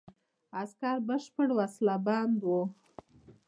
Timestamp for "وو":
2.47-2.61